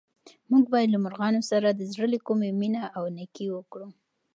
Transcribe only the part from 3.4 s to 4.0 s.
وکړو.